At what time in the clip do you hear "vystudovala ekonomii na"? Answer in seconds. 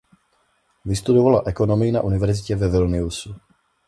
0.85-2.01